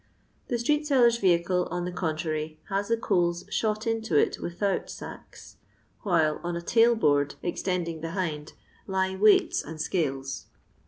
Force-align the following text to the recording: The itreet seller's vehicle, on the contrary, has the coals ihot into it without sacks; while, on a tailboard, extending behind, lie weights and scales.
The 0.47 0.55
itreet 0.55 0.87
seller's 0.87 1.17
vehicle, 1.19 1.67
on 1.69 1.85
the 1.85 1.91
contrary, 1.91 2.59
has 2.69 2.87
the 2.87 2.97
coals 2.97 3.43
ihot 3.43 3.85
into 3.85 4.17
it 4.17 4.39
without 4.39 4.89
sacks; 4.89 5.57
while, 6.01 6.41
on 6.43 6.55
a 6.55 6.61
tailboard, 6.63 7.35
extending 7.43 8.01
behind, 8.01 8.53
lie 8.87 9.15
weights 9.15 9.63
and 9.63 9.79
scales. 9.79 10.47